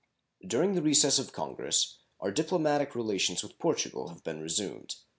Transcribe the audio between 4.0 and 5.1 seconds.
have been resumed.